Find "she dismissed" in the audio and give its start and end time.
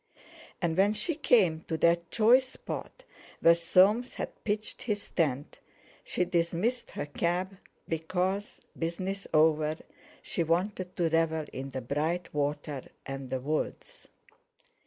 6.03-6.89